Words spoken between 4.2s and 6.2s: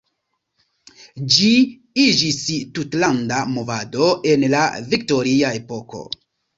en la Viktoria epoko.